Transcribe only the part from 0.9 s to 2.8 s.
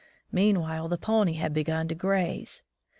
pony had begun to graze.